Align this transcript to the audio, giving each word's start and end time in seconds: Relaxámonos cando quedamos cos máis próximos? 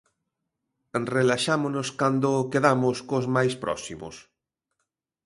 Relaxámonos 1.15 1.87
cando 1.99 2.47
quedamos 2.51 2.97
cos 3.09 3.25
máis 3.35 3.53
próximos? 3.63 4.15